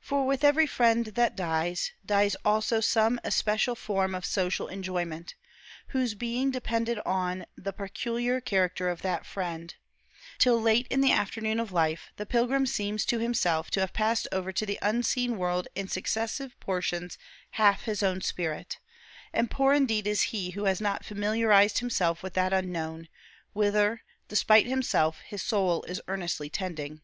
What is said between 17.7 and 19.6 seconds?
his own spirit; and